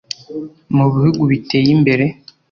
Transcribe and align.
Mu 0.75 0.85
bihugu 0.93 1.21
biteye 1.31 1.67
imbere 1.75 2.05